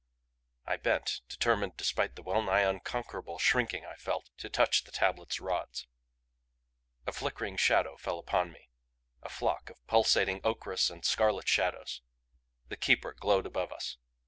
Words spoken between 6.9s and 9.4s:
A flickering shadow fell upon me; a